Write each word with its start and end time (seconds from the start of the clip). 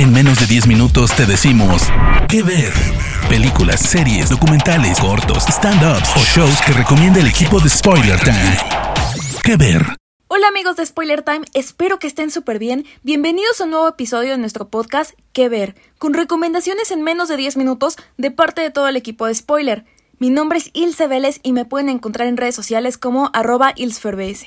En 0.00 0.14
menos 0.14 0.40
de 0.40 0.46
10 0.46 0.66
minutos 0.66 1.14
te 1.14 1.26
decimos 1.26 1.82
qué 2.26 2.42
ver. 2.42 2.72
Películas, 3.28 3.80
series, 3.80 4.30
documentales, 4.30 4.98
cortos, 4.98 5.44
stand-ups 5.46 6.16
o 6.16 6.20
shows 6.20 6.58
que 6.62 6.72
recomienda 6.72 7.20
el 7.20 7.26
equipo 7.26 7.60
de 7.60 7.68
Spoiler 7.68 8.18
Time. 8.18 8.56
¿Qué 9.44 9.58
ver? 9.58 9.84
Hola 10.28 10.48
amigos 10.48 10.76
de 10.76 10.86
Spoiler 10.86 11.20
Time, 11.20 11.42
espero 11.52 11.98
que 11.98 12.06
estén 12.06 12.30
súper 12.30 12.58
bien. 12.58 12.86
Bienvenidos 13.02 13.60
a 13.60 13.64
un 13.64 13.72
nuevo 13.72 13.88
episodio 13.88 14.30
de 14.30 14.38
nuestro 14.38 14.70
podcast 14.70 15.10
¿Qué 15.34 15.50
ver? 15.50 15.74
Con 15.98 16.14
recomendaciones 16.14 16.90
en 16.92 17.02
menos 17.02 17.28
de 17.28 17.36
10 17.36 17.58
minutos 17.58 17.98
de 18.16 18.30
parte 18.30 18.62
de 18.62 18.70
todo 18.70 18.88
el 18.88 18.96
equipo 18.96 19.26
de 19.26 19.34
Spoiler. 19.34 19.84
Mi 20.18 20.30
nombre 20.30 20.60
es 20.60 20.70
Ilse 20.72 21.08
Vélez 21.08 21.40
y 21.42 21.52
me 21.52 21.66
pueden 21.66 21.90
encontrar 21.90 22.26
en 22.26 22.38
redes 22.38 22.54
sociales 22.54 22.96
como 22.96 23.28
arroba 23.34 23.74
ilsferbs. 23.76 24.46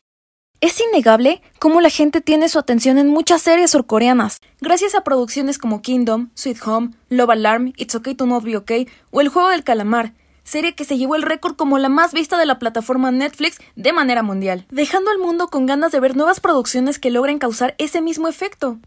Es 0.63 0.79
innegable 0.79 1.41
cómo 1.59 1.81
la 1.81 1.89
gente 1.89 2.21
tiene 2.21 2.47
su 2.47 2.57
atención 2.57 2.97
en 2.97 3.09
muchas 3.09 3.41
series 3.41 3.71
surcoreanas, 3.71 4.39
gracias 4.61 4.95
a 4.95 5.03
producciones 5.03 5.57
como 5.57 5.81
Kingdom, 5.81 6.29
Sweet 6.35 6.65
Home, 6.65 6.91
Love 7.09 7.31
Alarm, 7.31 7.73
It's 7.75 7.95
Okay 7.95 8.15
to 8.15 8.25
Not 8.25 8.45
Be 8.45 8.55
Okay 8.55 8.87
o 9.11 9.19
El 9.19 9.27
Juego 9.27 9.49
del 9.49 9.65
Calamar, 9.65 10.13
serie 10.45 10.73
que 10.73 10.85
se 10.85 10.97
llevó 10.97 11.17
el 11.17 11.23
récord 11.23 11.57
como 11.57 11.79
la 11.79 11.89
más 11.89 12.13
vista 12.13 12.37
de 12.37 12.45
la 12.45 12.59
plataforma 12.59 13.11
Netflix 13.11 13.59
de 13.75 13.91
manera 13.91 14.23
mundial, 14.23 14.65
dejando 14.71 15.11
al 15.11 15.17
mundo 15.17 15.49
con 15.49 15.65
ganas 15.65 15.91
de 15.91 15.99
ver 15.99 16.15
nuevas 16.15 16.39
producciones 16.39 16.97
que 16.97 17.11
logren 17.11 17.39
causar 17.39 17.75
ese 17.77 17.99
mismo 17.99 18.29
efecto. 18.29 18.79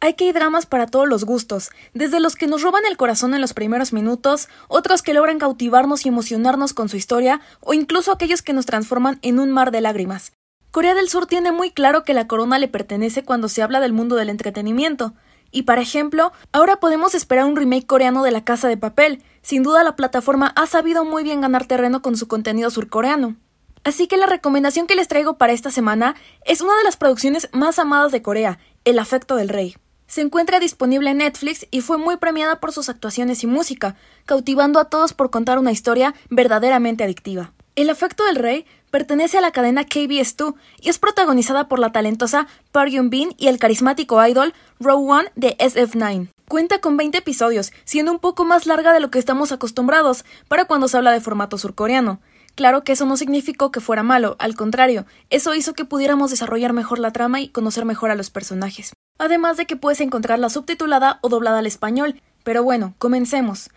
Hay 0.00 0.14
que 0.14 0.32
dramas 0.32 0.66
para 0.66 0.88
todos 0.88 1.06
los 1.06 1.24
gustos, 1.24 1.70
desde 1.94 2.18
los 2.18 2.34
que 2.34 2.48
nos 2.48 2.62
roban 2.62 2.82
el 2.86 2.96
corazón 2.96 3.34
en 3.34 3.40
los 3.40 3.54
primeros 3.54 3.92
minutos, 3.92 4.48
otros 4.66 5.00
que 5.00 5.14
logran 5.14 5.38
cautivarnos 5.38 6.04
y 6.04 6.08
emocionarnos 6.08 6.74
con 6.74 6.88
su 6.88 6.96
historia, 6.96 7.40
o 7.60 7.72
incluso 7.72 8.10
aquellos 8.10 8.42
que 8.42 8.52
nos 8.52 8.66
transforman 8.66 9.20
en 9.22 9.38
un 9.38 9.52
mar 9.52 9.70
de 9.70 9.80
lágrimas. 9.80 10.32
Corea 10.70 10.94
del 10.94 11.08
Sur 11.08 11.26
tiene 11.26 11.50
muy 11.50 11.72
claro 11.72 12.04
que 12.04 12.14
la 12.14 12.28
corona 12.28 12.58
le 12.60 12.68
pertenece 12.68 13.24
cuando 13.24 13.48
se 13.48 13.60
habla 13.60 13.80
del 13.80 13.92
mundo 13.92 14.14
del 14.14 14.30
entretenimiento. 14.30 15.14
Y, 15.50 15.62
por 15.62 15.80
ejemplo, 15.80 16.32
ahora 16.52 16.76
podemos 16.76 17.16
esperar 17.16 17.46
un 17.46 17.56
remake 17.56 17.86
coreano 17.86 18.22
de 18.22 18.30
La 18.30 18.44
Casa 18.44 18.68
de 18.68 18.76
Papel. 18.76 19.24
Sin 19.42 19.64
duda 19.64 19.82
la 19.82 19.96
plataforma 19.96 20.52
ha 20.54 20.66
sabido 20.66 21.04
muy 21.04 21.24
bien 21.24 21.40
ganar 21.40 21.66
terreno 21.66 22.02
con 22.02 22.16
su 22.16 22.28
contenido 22.28 22.70
surcoreano. 22.70 23.34
Así 23.82 24.06
que 24.06 24.16
la 24.16 24.26
recomendación 24.26 24.86
que 24.86 24.94
les 24.94 25.08
traigo 25.08 25.38
para 25.38 25.52
esta 25.52 25.72
semana 25.72 26.14
es 26.44 26.60
una 26.60 26.76
de 26.76 26.84
las 26.84 26.96
producciones 26.96 27.48
más 27.52 27.80
amadas 27.80 28.12
de 28.12 28.22
Corea, 28.22 28.60
El 28.84 29.00
afecto 29.00 29.34
del 29.34 29.48
rey. 29.48 29.76
Se 30.06 30.20
encuentra 30.20 30.60
disponible 30.60 31.10
en 31.10 31.18
Netflix 31.18 31.66
y 31.72 31.80
fue 31.80 31.98
muy 31.98 32.16
premiada 32.16 32.60
por 32.60 32.72
sus 32.72 32.88
actuaciones 32.88 33.42
y 33.42 33.48
música, 33.48 33.96
cautivando 34.24 34.78
a 34.78 34.84
todos 34.84 35.14
por 35.14 35.30
contar 35.30 35.58
una 35.58 35.72
historia 35.72 36.14
verdaderamente 36.28 37.02
adictiva. 37.02 37.52
El 37.76 37.88
afecto 37.88 38.24
del 38.24 38.36
rey 38.36 38.66
pertenece 38.90 39.38
a 39.38 39.40
la 39.40 39.52
cadena 39.52 39.84
KBS2 39.84 40.54
y 40.80 40.88
es 40.88 40.98
protagonizada 40.98 41.68
por 41.68 41.78
la 41.78 41.92
talentosa 41.92 42.48
Park 42.72 42.90
Yoon-bin 42.90 43.34
y 43.38 43.46
el 43.46 43.58
carismático 43.58 44.24
idol 44.26 44.54
Row 44.80 45.08
One 45.08 45.30
de 45.36 45.56
SF9. 45.58 46.28
Cuenta 46.48 46.80
con 46.80 46.96
20 46.96 47.18
episodios, 47.18 47.72
siendo 47.84 48.10
un 48.10 48.18
poco 48.18 48.44
más 48.44 48.66
larga 48.66 48.92
de 48.92 48.98
lo 48.98 49.10
que 49.10 49.20
estamos 49.20 49.52
acostumbrados 49.52 50.24
para 50.48 50.64
cuando 50.64 50.88
se 50.88 50.96
habla 50.96 51.12
de 51.12 51.20
formato 51.20 51.58
surcoreano. 51.58 52.20
Claro 52.56 52.82
que 52.82 52.92
eso 52.92 53.06
no 53.06 53.16
significó 53.16 53.70
que 53.70 53.80
fuera 53.80 54.02
malo, 54.02 54.34
al 54.40 54.56
contrario, 54.56 55.06
eso 55.30 55.54
hizo 55.54 55.74
que 55.74 55.84
pudiéramos 55.84 56.30
desarrollar 56.30 56.72
mejor 56.72 56.98
la 56.98 57.12
trama 57.12 57.40
y 57.40 57.48
conocer 57.48 57.84
mejor 57.84 58.10
a 58.10 58.16
los 58.16 58.30
personajes. 58.30 58.92
Además 59.18 59.56
de 59.56 59.66
que 59.66 59.76
puedes 59.76 60.00
encontrarla 60.00 60.50
subtitulada 60.50 61.20
o 61.22 61.28
doblada 61.28 61.60
al 61.60 61.66
español. 61.66 62.20
Pero 62.42 62.62
bueno, 62.62 62.94
comencemos. 62.98 63.70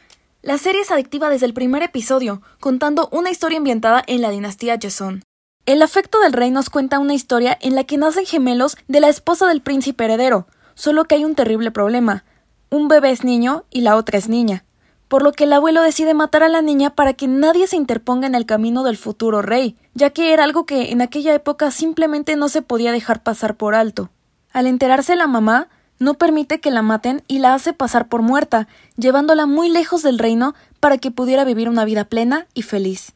La 0.43 0.57
serie 0.57 0.81
es 0.81 0.91
adictiva 0.91 1.29
desde 1.29 1.45
el 1.45 1.53
primer 1.53 1.83
episodio, 1.83 2.41
contando 2.59 3.07
una 3.13 3.31
historia 3.31 3.59
ambientada 3.59 4.03
en 4.07 4.21
la 4.21 4.29
dinastía 4.29 4.77
Joseon. 4.79 5.23
El 5.65 5.81
afecto 5.81 6.19
del 6.19 6.33
rey 6.33 6.51
nos 6.51 6.69
cuenta 6.69 6.99
una 6.99 7.13
historia 7.13 7.57
en 7.61 7.75
la 7.75 7.85
que 7.85 7.97
nacen 7.97 8.25
gemelos 8.25 8.75
de 8.89 8.99
la 8.99 9.07
esposa 9.07 9.47
del 9.47 9.61
príncipe 9.61 10.03
heredero, 10.03 10.45
solo 10.73 11.05
que 11.05 11.15
hay 11.15 11.23
un 11.23 11.35
terrible 11.35 11.71
problema. 11.71 12.25
Un 12.69 12.89
bebé 12.89 13.11
es 13.11 13.23
niño 13.23 13.63
y 13.71 13.81
la 13.81 13.95
otra 13.95 14.17
es 14.17 14.27
niña, 14.27 14.65
por 15.07 15.23
lo 15.23 15.31
que 15.31 15.45
el 15.45 15.53
abuelo 15.53 15.81
decide 15.81 16.13
matar 16.13 16.43
a 16.43 16.49
la 16.49 16.61
niña 16.61 16.89
para 16.89 17.13
que 17.13 17.29
nadie 17.29 17.65
se 17.65 17.77
interponga 17.77 18.27
en 18.27 18.35
el 18.35 18.45
camino 18.45 18.83
del 18.83 18.97
futuro 18.97 19.41
rey, 19.41 19.77
ya 19.93 20.09
que 20.09 20.33
era 20.33 20.43
algo 20.43 20.65
que 20.65 20.91
en 20.91 21.01
aquella 21.01 21.33
época 21.33 21.71
simplemente 21.71 22.35
no 22.35 22.49
se 22.49 22.61
podía 22.61 22.91
dejar 22.91 23.23
pasar 23.23 23.55
por 23.55 23.75
alto. 23.75 24.09
Al 24.51 24.67
enterarse 24.67 25.15
la 25.15 25.27
mamá, 25.27 25.69
no 25.99 26.15
permite 26.15 26.59
que 26.59 26.71
la 26.71 26.81
maten 26.81 27.23
y 27.27 27.39
la 27.39 27.53
hace 27.53 27.73
pasar 27.73 28.07
por 28.07 28.21
muerta, 28.21 28.67
llevándola 28.97 29.45
muy 29.45 29.69
lejos 29.69 30.03
del 30.03 30.19
reino 30.19 30.53
para 30.79 30.97
que 30.97 31.11
pudiera 31.11 31.43
vivir 31.43 31.69
una 31.69 31.85
vida 31.85 32.05
plena 32.05 32.47
y 32.53 32.63
feliz. 32.63 33.13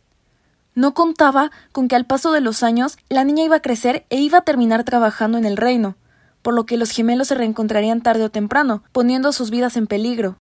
No 0.74 0.94
contaba 0.94 1.52
con 1.72 1.88
que 1.88 1.96
al 1.96 2.06
paso 2.06 2.32
de 2.32 2.42
los 2.42 2.62
años 2.62 2.98
la 3.10 3.24
niña 3.24 3.44
iba 3.44 3.56
a 3.56 3.62
crecer 3.62 4.06
e 4.10 4.18
iba 4.18 4.38
a 4.38 4.44
terminar 4.44 4.84
trabajando 4.84 5.38
en 5.38 5.46
el 5.46 5.58
reino, 5.58 5.96
por 6.44 6.54
lo 6.54 6.66
que 6.66 6.78
los 6.78 6.92
gemelos 6.92 7.30
se 7.30 7.36
reencontrarían 7.36 8.02
tarde 8.02 8.24
o 8.24 8.30
temprano, 8.30 8.84
poniendo 8.92 9.32
sus 9.32 9.50
vidas 9.50 9.76
en 9.76 9.88
peligro. 9.88 10.38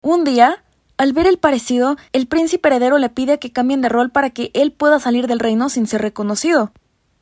Un 0.00 0.24
día, 0.24 0.62
al 0.96 1.12
ver 1.12 1.26
el 1.26 1.38
parecido, 1.38 1.96
el 2.12 2.28
príncipe 2.28 2.68
heredero 2.68 2.98
le 2.98 3.08
pide 3.08 3.38
que 3.38 3.52
cambien 3.52 3.80
de 3.80 3.88
rol 3.88 4.10
para 4.10 4.30
que 4.30 4.50
él 4.54 4.70
pueda 4.70 5.00
salir 5.00 5.26
del 5.26 5.40
reino 5.40 5.68
sin 5.68 5.86
ser 5.86 6.02
reconocido. 6.02 6.72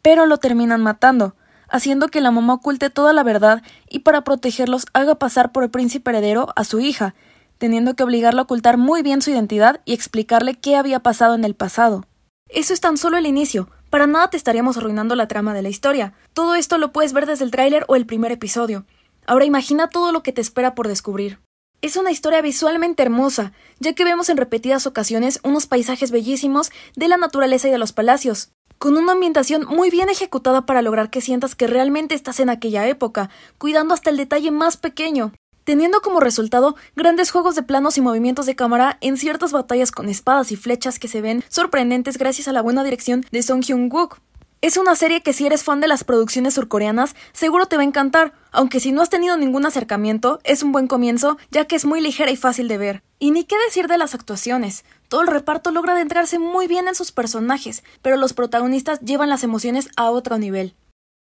Pero 0.02 0.26
lo 0.26 0.36
terminan 0.36 0.82
matando, 0.82 1.34
haciendo 1.68 2.08
que 2.08 2.20
la 2.20 2.30
mamá 2.30 2.54
oculte 2.54 2.90
toda 2.90 3.12
la 3.12 3.22
verdad 3.22 3.62
y 3.88 4.00
para 4.00 4.22
protegerlos 4.22 4.86
haga 4.92 5.16
pasar 5.16 5.52
por 5.52 5.64
el 5.64 5.70
príncipe 5.70 6.10
heredero 6.10 6.48
a 6.56 6.64
su 6.64 6.80
hija, 6.80 7.14
teniendo 7.58 7.94
que 7.94 8.02
obligarlo 8.02 8.40
a 8.40 8.44
ocultar 8.44 8.78
muy 8.78 9.02
bien 9.02 9.22
su 9.22 9.30
identidad 9.30 9.80
y 9.84 9.94
explicarle 9.94 10.54
qué 10.54 10.76
había 10.76 11.00
pasado 11.00 11.34
en 11.34 11.44
el 11.44 11.54
pasado. 11.54 12.04
Eso 12.48 12.72
es 12.72 12.80
tan 12.80 12.96
solo 12.96 13.18
el 13.18 13.26
inicio, 13.26 13.68
para 13.90 14.06
nada 14.06 14.28
te 14.28 14.36
estaríamos 14.36 14.76
arruinando 14.76 15.14
la 15.14 15.28
trama 15.28 15.54
de 15.54 15.62
la 15.62 15.68
historia. 15.68 16.12
Todo 16.34 16.54
esto 16.54 16.78
lo 16.78 16.92
puedes 16.92 17.12
ver 17.12 17.26
desde 17.26 17.44
el 17.44 17.50
tráiler 17.50 17.84
o 17.88 17.96
el 17.96 18.06
primer 18.06 18.32
episodio. 18.32 18.84
Ahora 19.26 19.44
imagina 19.44 19.88
todo 19.88 20.12
lo 20.12 20.22
que 20.22 20.32
te 20.32 20.40
espera 20.40 20.74
por 20.74 20.88
descubrir. 20.88 21.38
Es 21.80 21.96
una 21.96 22.10
historia 22.10 22.42
visualmente 22.42 23.02
hermosa, 23.02 23.52
ya 23.78 23.92
que 23.92 24.04
vemos 24.04 24.28
en 24.28 24.36
repetidas 24.36 24.86
ocasiones 24.86 25.40
unos 25.44 25.66
paisajes 25.66 26.10
bellísimos 26.10 26.70
de 26.96 27.08
la 27.08 27.16
naturaleza 27.16 27.68
y 27.68 27.70
de 27.70 27.78
los 27.78 27.92
palacios, 27.92 28.50
con 28.78 28.96
una 28.96 29.12
ambientación 29.12 29.66
muy 29.66 29.90
bien 29.90 30.08
ejecutada 30.08 30.66
para 30.66 30.82
lograr 30.82 31.10
que 31.10 31.20
sientas 31.20 31.54
que 31.54 31.66
realmente 31.66 32.14
estás 32.14 32.40
en 32.40 32.50
aquella 32.50 32.86
época, 32.86 33.30
cuidando 33.58 33.94
hasta 33.94 34.10
el 34.10 34.16
detalle 34.16 34.50
más 34.50 34.76
pequeño, 34.76 35.32
teniendo 35.64 36.00
como 36.00 36.20
resultado 36.20 36.76
grandes 36.96 37.30
juegos 37.30 37.54
de 37.54 37.62
planos 37.62 37.98
y 37.98 38.00
movimientos 38.00 38.46
de 38.46 38.56
cámara 38.56 38.96
en 39.00 39.16
ciertas 39.16 39.52
batallas 39.52 39.90
con 39.90 40.08
espadas 40.08 40.52
y 40.52 40.56
flechas 40.56 40.98
que 40.98 41.08
se 41.08 41.20
ven 41.20 41.44
sorprendentes 41.48 42.18
gracias 42.18 42.48
a 42.48 42.52
la 42.52 42.62
buena 42.62 42.84
dirección 42.84 43.24
de 43.30 43.42
Song 43.42 43.62
Hyun-wook. 43.62 44.18
Es 44.60 44.76
una 44.76 44.96
serie 44.96 45.22
que 45.22 45.32
si 45.32 45.46
eres 45.46 45.62
fan 45.62 45.80
de 45.80 45.86
las 45.86 46.02
producciones 46.02 46.54
surcoreanas, 46.54 47.14
seguro 47.32 47.66
te 47.66 47.76
va 47.76 47.82
a 47.82 47.84
encantar, 47.84 48.32
aunque 48.50 48.80
si 48.80 48.90
no 48.90 49.02
has 49.02 49.08
tenido 49.08 49.36
ningún 49.36 49.64
acercamiento, 49.64 50.40
es 50.42 50.64
un 50.64 50.72
buen 50.72 50.88
comienzo, 50.88 51.38
ya 51.52 51.66
que 51.66 51.76
es 51.76 51.84
muy 51.84 52.00
ligera 52.00 52.32
y 52.32 52.36
fácil 52.36 52.66
de 52.66 52.76
ver. 52.76 53.02
Y 53.20 53.30
ni 53.30 53.44
qué 53.44 53.54
decir 53.66 53.86
de 53.86 53.98
las 53.98 54.16
actuaciones. 54.16 54.84
Todo 55.08 55.20
el 55.20 55.28
reparto 55.28 55.70
logra 55.70 55.92
adentrarse 55.92 56.40
muy 56.40 56.66
bien 56.66 56.88
en 56.88 56.96
sus 56.96 57.12
personajes, 57.12 57.84
pero 58.02 58.16
los 58.16 58.32
protagonistas 58.32 58.98
llevan 58.98 59.30
las 59.30 59.44
emociones 59.44 59.90
a 59.96 60.10
otro 60.10 60.38
nivel. 60.38 60.74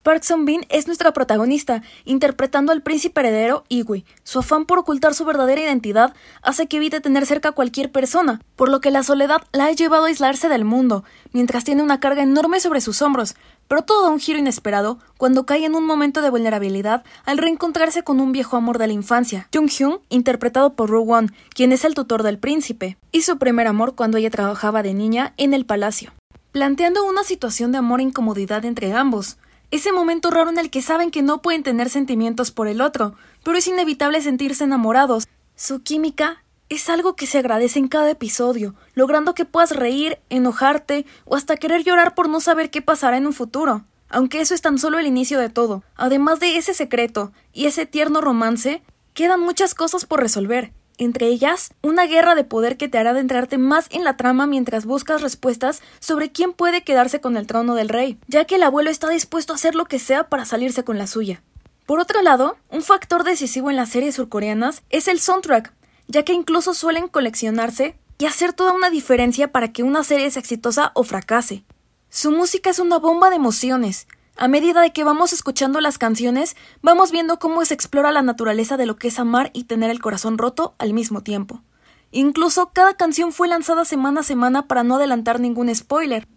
Park 0.07 0.23
Sung-bin 0.23 0.65
es 0.69 0.87
nuestra 0.87 1.11
protagonista, 1.11 1.81
interpretando 2.05 2.71
al 2.71 2.81
príncipe 2.81 3.19
heredero 3.19 3.65
Iwi. 3.67 4.05
Su 4.23 4.39
afán 4.39 4.65
por 4.65 4.79
ocultar 4.79 5.13
su 5.13 5.25
verdadera 5.25 5.59
identidad 5.59 6.13
hace 6.41 6.67
que 6.67 6.77
evite 6.77 7.01
tener 7.01 7.25
cerca 7.25 7.49
a 7.49 7.51
cualquier 7.51 7.91
persona, 7.91 8.39
por 8.55 8.69
lo 8.69 8.79
que 8.79 8.89
la 8.89 9.03
soledad 9.03 9.41
la 9.51 9.65
ha 9.65 9.71
llevado 9.73 10.05
a 10.05 10.07
aislarse 10.07 10.47
del 10.47 10.63
mundo, 10.63 11.03
mientras 11.33 11.65
tiene 11.65 11.83
una 11.83 11.99
carga 11.99 12.23
enorme 12.23 12.61
sobre 12.61 12.79
sus 12.79 13.01
hombros, 13.01 13.35
pero 13.67 13.81
todo 13.81 14.03
da 14.03 14.09
un 14.09 14.21
giro 14.21 14.39
inesperado 14.39 14.97
cuando 15.17 15.45
cae 15.45 15.65
en 15.65 15.75
un 15.75 15.85
momento 15.85 16.21
de 16.21 16.29
vulnerabilidad 16.29 17.03
al 17.25 17.37
reencontrarse 17.37 18.03
con 18.03 18.21
un 18.21 18.31
viejo 18.31 18.55
amor 18.55 18.77
de 18.77 18.87
la 18.87 18.93
infancia, 18.93 19.49
Jung 19.53 19.67
Hyun, 19.69 19.99
interpretado 20.07 20.73
por 20.73 20.89
Ru 20.89 21.01
Won, 21.01 21.33
quien 21.49 21.73
es 21.73 21.83
el 21.83 21.95
tutor 21.95 22.23
del 22.23 22.39
príncipe, 22.39 22.97
y 23.11 23.23
su 23.23 23.37
primer 23.37 23.67
amor 23.67 23.95
cuando 23.95 24.17
ella 24.17 24.29
trabajaba 24.29 24.83
de 24.83 24.93
niña 24.93 25.33
en 25.35 25.53
el 25.53 25.65
palacio, 25.65 26.13
planteando 26.53 27.03
una 27.03 27.25
situación 27.25 27.73
de 27.73 27.79
amor 27.79 27.99
e 27.99 28.03
incomodidad 28.03 28.63
entre 28.63 28.93
ambos, 28.93 29.37
ese 29.69 29.91
momento 29.91 30.31
raro 30.31 30.49
en 30.49 30.57
el 30.57 30.69
que 30.69 30.81
saben 30.81 31.11
que 31.11 31.21
no 31.21 31.41
pueden 31.41 31.63
tener 31.63 31.89
sentimientos 31.89 32.51
por 32.51 32.67
el 32.67 32.79
otro, 32.79 33.15
pero 33.43 33.57
es 33.57 33.67
inevitable 33.67 34.21
sentirse 34.21 34.63
enamorados. 34.63 35.27
Su 35.55 35.81
química 35.81 36.43
es 36.69 36.89
algo 36.89 37.15
que 37.15 37.27
se 37.27 37.39
agradece 37.39 37.79
en 37.79 37.87
cada 37.87 38.09
episodio, 38.09 38.75
logrando 38.93 39.33
que 39.33 39.45
puedas 39.45 39.75
reír, 39.75 40.19
enojarte 40.29 41.05
o 41.25 41.35
hasta 41.35 41.57
querer 41.57 41.83
llorar 41.83 42.15
por 42.15 42.29
no 42.29 42.39
saber 42.39 42.69
qué 42.69 42.81
pasará 42.81 43.17
en 43.17 43.27
un 43.27 43.33
futuro. 43.33 43.83
Aunque 44.09 44.39
eso 44.39 44.53
es 44.53 44.61
tan 44.61 44.77
solo 44.77 44.99
el 44.99 45.07
inicio 45.07 45.37
de 45.37 45.49
todo. 45.49 45.83
Además 45.95 46.39
de 46.39 46.57
ese 46.57 46.73
secreto 46.73 47.33
y 47.51 47.65
ese 47.65 47.85
tierno 47.85 48.21
romance, 48.21 48.81
quedan 49.13 49.41
muchas 49.41 49.75
cosas 49.75 50.05
por 50.05 50.21
resolver, 50.21 50.71
entre 50.97 51.27
ellas, 51.27 51.73
una 51.81 52.05
guerra 52.05 52.35
de 52.35 52.43
poder 52.43 52.77
que 52.77 52.87
te 52.87 52.97
hará 52.97 53.11
adentrarte 53.11 53.57
más 53.57 53.87
en 53.91 54.03
la 54.03 54.17
trama 54.17 54.47
mientras 54.47 54.85
buscas 54.85 55.21
respuestas 55.21 55.81
sobre 55.99 56.31
quién 56.31 56.53
puede 56.53 56.83
quedarse 56.83 57.21
con 57.21 57.37
el 57.37 57.47
trono 57.47 57.75
del 57.75 57.89
rey, 57.89 58.17
ya 58.27 58.45
que 58.45 58.55
el 58.55 58.63
abuelo 58.63 58.89
está 58.89 59.09
dispuesto 59.09 59.53
a 59.53 59.57
hacer 59.57 59.75
lo 59.75 59.85
que 59.85 59.99
sea 59.99 60.29
para 60.29 60.45
salirse 60.45 60.83
con 60.83 60.97
la 60.97 61.07
suya. 61.07 61.43
Por 61.85 61.99
otro 61.99 62.21
lado, 62.21 62.57
un 62.69 62.81
factor 62.81 63.23
decisivo 63.23 63.69
en 63.69 63.75
las 63.75 63.89
series 63.89 64.15
surcoreanas 64.15 64.83
es 64.89 65.07
el 65.07 65.19
soundtrack, 65.19 65.73
ya 66.07 66.23
que 66.23 66.33
incluso 66.33 66.73
suelen 66.73 67.07
coleccionarse 67.07 67.95
y 68.17 68.25
hacer 68.25 68.53
toda 68.53 68.73
una 68.73 68.89
diferencia 68.89 69.51
para 69.51 69.71
que 69.71 69.83
una 69.83 70.03
serie 70.03 70.29
sea 70.31 70.39
exitosa 70.39 70.91
o 70.95 71.03
fracase. 71.03 71.63
Su 72.09 72.31
música 72.31 72.69
es 72.69 72.79
una 72.79 72.97
bomba 72.97 73.29
de 73.29 73.35
emociones, 73.35 74.07
A 74.39 74.47
medida 74.47 74.81
de 74.81 74.93
que 74.93 75.03
vamos 75.03 75.33
escuchando 75.33 75.81
las 75.81 75.97
canciones, 75.97 76.55
vamos 76.83 77.11
viendo 77.11 77.39
cómo 77.39 77.65
se 77.65 77.73
explora 77.73 78.11
la 78.11 78.21
naturaleza 78.21 78.77
de 78.77 78.85
lo 78.85 78.95
que 78.95 79.07
es 79.07 79.17
amar 79.17 79.49
y 79.51 79.63
tener 79.63 79.89
el 79.89 79.99
corazón 79.99 80.37
roto 80.37 80.75
al 80.77 80.93
mismo 80.93 81.23
tiempo. 81.23 81.63
Incluso 82.11 82.69
cada 82.71 82.93
canción 82.93 83.33
fue 83.33 83.47
lanzada 83.47 83.83
semana 83.83 84.19
a 84.19 84.23
semana 84.23 84.67
para 84.67 84.83
no 84.83 84.97
adelantar 84.97 85.39
ningún 85.39 85.73
spoiler. 85.73 86.27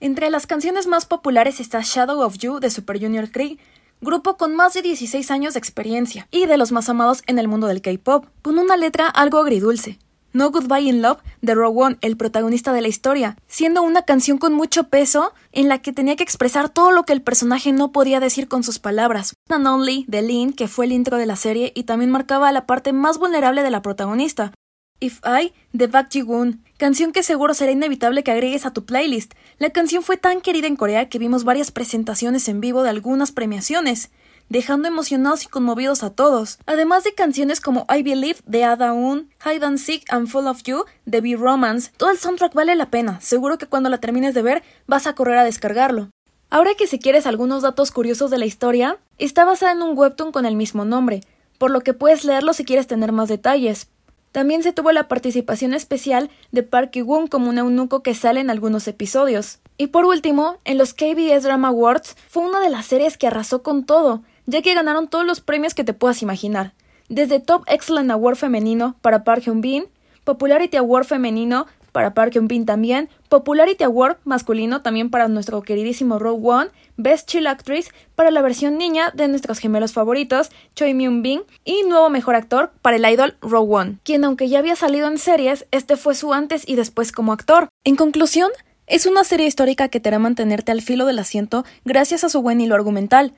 Entre 0.00 0.30
las 0.30 0.46
canciones 0.46 0.86
más 0.86 1.04
populares 1.04 1.60
está 1.60 1.82
Shadow 1.82 2.22
of 2.22 2.38
You 2.38 2.60
de 2.60 2.70
Super 2.70 2.98
Junior 2.98 3.30
Cree, 3.30 3.58
grupo 4.00 4.38
con 4.38 4.54
más 4.54 4.72
de 4.72 4.80
16 4.80 5.30
años 5.30 5.52
de 5.52 5.58
experiencia 5.58 6.28
y 6.30 6.46
de 6.46 6.56
los 6.56 6.72
más 6.72 6.88
amados 6.88 7.22
en 7.26 7.38
el 7.38 7.46
mundo 7.46 7.66
del 7.66 7.82
K-pop, 7.82 8.24
con 8.40 8.58
una 8.58 8.78
letra 8.78 9.06
algo 9.06 9.38
agridulce. 9.38 9.98
No 10.32 10.50
Goodbye 10.50 10.88
in 10.88 11.02
Love 11.02 11.20
de 11.40 11.54
Rogue 11.54 11.82
One, 11.82 11.98
el 12.02 12.16
protagonista 12.16 12.72
de 12.72 12.80
la 12.80 12.88
historia, 12.88 13.36
siendo 13.48 13.82
una 13.82 14.02
canción 14.02 14.38
con 14.38 14.54
mucho 14.54 14.84
peso 14.84 15.32
en 15.52 15.68
la 15.68 15.78
que 15.78 15.92
tenía 15.92 16.16
que 16.16 16.22
expresar 16.22 16.68
todo 16.68 16.92
lo 16.92 17.04
que 17.04 17.12
el 17.12 17.22
personaje 17.22 17.72
no 17.72 17.90
podía 17.90 18.20
decir 18.20 18.46
con 18.46 18.62
sus 18.62 18.78
palabras. 18.78 19.34
And 19.48 19.66
Only 19.66 20.04
de 20.06 20.22
Lin, 20.22 20.52
que 20.52 20.68
fue 20.68 20.86
el 20.86 20.92
intro 20.92 21.16
de 21.16 21.26
la 21.26 21.36
serie 21.36 21.72
y 21.74 21.84
también 21.84 22.10
marcaba 22.10 22.52
la 22.52 22.66
parte 22.66 22.92
más 22.92 23.18
vulnerable 23.18 23.62
de 23.62 23.70
la 23.70 23.82
protagonista. 23.82 24.52
If 25.00 25.20
I 25.24 25.54
de 25.72 25.86
Bak 25.86 26.10
Ji-woon, 26.10 26.62
canción 26.76 27.12
que 27.12 27.22
seguro 27.22 27.54
será 27.54 27.72
inevitable 27.72 28.22
que 28.22 28.30
agregues 28.30 28.66
a 28.66 28.72
tu 28.72 28.84
playlist. 28.84 29.32
La 29.58 29.70
canción 29.70 30.02
fue 30.02 30.18
tan 30.18 30.42
querida 30.42 30.66
en 30.66 30.76
Corea 30.76 31.08
que 31.08 31.18
vimos 31.18 31.44
varias 31.44 31.70
presentaciones 31.70 32.48
en 32.48 32.60
vivo 32.60 32.82
de 32.82 32.90
algunas 32.90 33.32
premiaciones 33.32 34.10
dejando 34.50 34.88
emocionados 34.88 35.44
y 35.44 35.46
conmovidos 35.46 36.02
a 36.02 36.10
todos, 36.10 36.58
además 36.66 37.04
de 37.04 37.14
canciones 37.14 37.60
como 37.60 37.86
I 37.88 38.02
Believe 38.02 38.40
de 38.44 38.64
Ada 38.64 38.92
Un, 38.92 39.30
Hide 39.42 39.64
and 39.64 39.78
Seek 39.78 40.12
and 40.12 40.28
Full 40.28 40.46
of 40.46 40.62
You 40.64 40.84
de 41.06 41.20
B-Romance. 41.22 41.92
Todo 41.96 42.10
el 42.10 42.18
soundtrack 42.18 42.52
vale 42.52 42.74
la 42.74 42.90
pena, 42.90 43.20
seguro 43.20 43.56
que 43.56 43.66
cuando 43.66 43.88
la 43.88 43.98
termines 43.98 44.34
de 44.34 44.42
ver 44.42 44.62
vas 44.86 45.06
a 45.06 45.14
correr 45.14 45.38
a 45.38 45.44
descargarlo. 45.44 46.10
Ahora 46.50 46.74
que 46.76 46.88
si 46.88 46.98
quieres 46.98 47.26
algunos 47.26 47.62
datos 47.62 47.92
curiosos 47.92 48.30
de 48.32 48.38
la 48.38 48.44
historia, 48.44 48.98
está 49.18 49.44
basada 49.44 49.70
en 49.72 49.82
un 49.82 49.96
webtoon 49.96 50.32
con 50.32 50.44
el 50.44 50.56
mismo 50.56 50.84
nombre, 50.84 51.20
por 51.58 51.70
lo 51.70 51.80
que 51.80 51.94
puedes 51.94 52.24
leerlo 52.24 52.52
si 52.52 52.64
quieres 52.64 52.88
tener 52.88 53.12
más 53.12 53.28
detalles. 53.28 53.88
También 54.32 54.64
se 54.64 54.72
tuvo 54.72 54.90
la 54.90 55.06
participación 55.06 55.74
especial 55.74 56.28
de 56.50 56.64
Park 56.64 56.90
Ki-woon 56.90 57.28
como 57.28 57.50
un 57.50 57.58
eunuco 57.58 58.02
que 58.02 58.14
sale 58.14 58.40
en 58.40 58.50
algunos 58.50 58.88
episodios. 58.88 59.60
Y 59.76 59.88
por 59.88 60.04
último, 60.04 60.58
en 60.64 60.76
los 60.76 60.92
KBS 60.92 61.44
Drama 61.44 61.68
Awards 61.68 62.16
fue 62.28 62.44
una 62.44 62.60
de 62.60 62.70
las 62.70 62.86
series 62.86 63.16
que 63.16 63.28
arrasó 63.28 63.62
con 63.62 63.84
todo, 63.84 64.22
ya 64.46 64.62
que 64.62 64.74
ganaron 64.74 65.08
todos 65.08 65.26
los 65.26 65.40
premios 65.40 65.74
que 65.74 65.84
te 65.84 65.94
puedas 65.94 66.22
imaginar, 66.22 66.74
desde 67.08 67.40
Top 67.40 67.64
Excellent 67.66 68.10
Award 68.10 68.36
femenino 68.36 68.96
para 69.02 69.24
Park 69.24 69.42
Hyun-bin, 69.44 69.86
Popularity 70.24 70.76
Award 70.76 71.04
femenino 71.04 71.66
para 71.92 72.14
Park 72.14 72.34
Hyun-bin 72.34 72.66
también, 72.66 73.08
Popularity 73.28 73.84
Award 73.84 74.18
masculino 74.24 74.82
también 74.82 75.10
para 75.10 75.28
nuestro 75.28 75.62
queridísimo 75.62 76.18
Rogue 76.18 76.48
One, 76.48 76.70
Best 76.96 77.28
Chill 77.28 77.46
Actress 77.46 77.90
para 78.14 78.30
la 78.30 78.42
versión 78.42 78.78
niña 78.78 79.10
de 79.14 79.28
nuestros 79.28 79.58
gemelos 79.58 79.92
favoritos, 79.92 80.50
Choi 80.76 80.94
Myung-bin, 80.94 81.42
y 81.64 81.82
nuevo 81.82 82.10
mejor 82.10 82.36
actor 82.36 82.72
para 82.82 82.96
el 82.96 83.04
idol 83.04 83.36
Rogue 83.40 83.74
One, 83.74 83.98
quien 84.04 84.24
aunque 84.24 84.48
ya 84.48 84.60
había 84.60 84.76
salido 84.76 85.08
en 85.08 85.18
series, 85.18 85.66
este 85.70 85.96
fue 85.96 86.14
su 86.14 86.32
antes 86.32 86.68
y 86.68 86.76
después 86.76 87.12
como 87.12 87.32
actor. 87.32 87.68
En 87.84 87.96
conclusión, 87.96 88.50
es 88.86 89.06
una 89.06 89.24
serie 89.24 89.46
histórica 89.46 89.88
que 89.88 90.00
te 90.00 90.08
hará 90.08 90.18
mantenerte 90.18 90.72
al 90.72 90.82
filo 90.82 91.06
del 91.06 91.18
asiento 91.18 91.64
gracias 91.84 92.24
a 92.24 92.28
su 92.28 92.42
buen 92.42 92.60
hilo 92.60 92.74
argumental, 92.74 93.34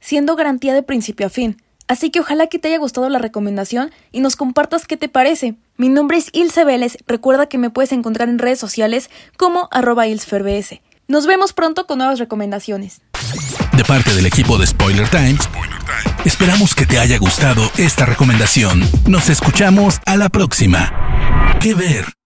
siendo 0.00 0.36
garantía 0.36 0.74
de 0.74 0.82
principio 0.82 1.26
a 1.26 1.30
fin. 1.30 1.62
Así 1.88 2.10
que 2.10 2.20
ojalá 2.20 2.46
que 2.46 2.58
te 2.58 2.68
haya 2.68 2.78
gustado 2.78 3.08
la 3.08 3.18
recomendación 3.18 3.90
y 4.12 4.20
nos 4.20 4.36
compartas 4.36 4.86
qué 4.86 4.96
te 4.96 5.08
parece. 5.08 5.56
Mi 5.76 5.88
nombre 5.88 6.18
es 6.18 6.28
Ilse 6.32 6.64
Vélez, 6.64 6.96
recuerda 7.06 7.46
que 7.46 7.58
me 7.58 7.70
puedes 7.70 7.90
encontrar 7.92 8.28
en 8.28 8.38
redes 8.38 8.60
sociales 8.60 9.10
como 9.36 9.68
arroba 9.72 10.06
ilsferbs. 10.06 10.80
Nos 11.08 11.26
vemos 11.26 11.52
pronto 11.52 11.88
con 11.88 11.98
nuevas 11.98 12.20
recomendaciones. 12.20 13.00
De 13.76 13.84
parte 13.84 14.14
del 14.14 14.26
equipo 14.26 14.58
de 14.58 14.68
Spoiler 14.68 15.08
Times, 15.08 15.48
esperamos 16.24 16.76
que 16.76 16.86
te 16.86 17.00
haya 17.00 17.18
gustado 17.18 17.68
esta 17.78 18.06
recomendación. 18.06 18.88
Nos 19.08 19.28
escuchamos 19.28 19.98
a 20.06 20.16
la 20.16 20.28
próxima. 20.28 21.58
¿Qué 21.60 21.74
ver? 21.74 22.19